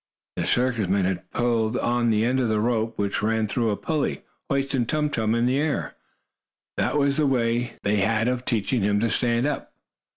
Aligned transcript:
The 0.35 0.47
circus 0.47 0.87
men 0.87 1.05
had 1.05 1.29
pulled 1.29 1.77
on 1.77 2.09
the 2.09 2.25
end 2.25 2.39
of 2.39 2.47
the 2.47 2.59
rope, 2.59 2.97
which 2.97 3.21
ran 3.21 3.47
through 3.47 3.69
a 3.69 3.77
pulley, 3.77 4.23
hoisting 4.49 4.87
Tum 4.87 5.11
Tum 5.11 5.35
in 5.35 5.45
the 5.45 5.59
air. 5.59 5.93
That 6.75 6.97
was 6.97 7.17
the 7.17 7.27
way 7.27 7.73
they 7.83 7.97
had 7.97 8.27
of 8.27 8.43
teaching 8.43 8.81
him 8.81 8.99
to 9.01 9.11
stand 9.11 9.45
up. 9.45 9.73